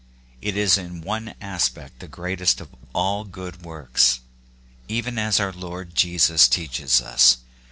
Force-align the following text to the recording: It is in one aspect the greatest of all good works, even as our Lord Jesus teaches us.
It 0.41 0.57
is 0.57 0.79
in 0.79 1.01
one 1.01 1.35
aspect 1.39 1.99
the 1.99 2.07
greatest 2.07 2.59
of 2.59 2.69
all 2.91 3.23
good 3.23 3.61
works, 3.61 4.21
even 4.87 5.19
as 5.19 5.39
our 5.39 5.53
Lord 5.53 5.93
Jesus 5.93 6.47
teaches 6.47 7.01
us. 7.03 7.37